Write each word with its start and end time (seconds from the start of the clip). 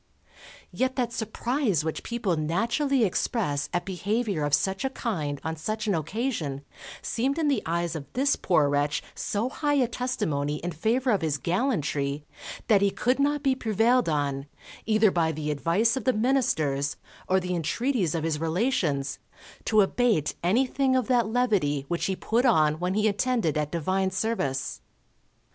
Yet 0.71 0.95
that 0.95 1.13
surprise 1.13 1.85
which 1.85 2.01
people 2.01 2.35
naturally 2.35 3.03
express 3.03 3.69
at 3.71 3.85
behaviour 3.85 4.43
of 4.43 4.55
such 4.55 4.83
a 4.83 4.89
kind 4.89 5.39
on 5.43 5.55
such 5.55 5.85
an 5.85 5.93
occasion 5.93 6.63
seemed 7.03 7.37
in 7.37 7.49
the 7.49 7.61
eyes 7.67 7.95
of 7.95 8.11
this 8.13 8.35
poor 8.35 8.67
wretch 8.67 9.03
so 9.13 9.47
high 9.47 9.75
a 9.75 9.87
testimony 9.87 10.55
in 10.55 10.71
favour 10.71 11.11
of 11.11 11.21
his 11.21 11.37
gallantry, 11.37 12.25
that 12.65 12.81
he 12.81 12.89
could 12.89 13.19
not 13.19 13.43
be 13.43 13.53
prevailed 13.53 14.09
on, 14.09 14.47
either 14.87 15.11
by 15.11 15.31
the 15.31 15.51
advice 15.51 15.95
of 15.95 16.05
the 16.05 16.13
ministers, 16.13 16.97
or 17.29 17.39
the 17.39 17.55
entreaties 17.55 18.15
of 18.15 18.23
his 18.23 18.39
relations, 18.39 19.19
to 19.65 19.81
abate 19.81 20.33
anything 20.41 20.95
of 20.95 21.05
that 21.09 21.27
levity 21.27 21.85
which 21.89 22.05
he 22.05 22.15
put 22.15 22.43
on 22.43 22.79
when 22.79 22.95
he 22.95 23.07
attended 23.07 23.55
at 23.55 23.69
Divine 23.71 24.09
Service. 24.09 24.81